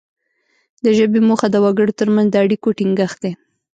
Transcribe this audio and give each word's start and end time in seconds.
د 0.83 0.85
ژبې 0.97 1.19
موخه 1.27 1.47
د 1.51 1.55
وګړو 1.65 1.97
ترمنځ 1.99 2.27
د 2.31 2.35
اړیکو 2.45 2.75
ټینګښت 2.77 3.17
دی 3.23 3.31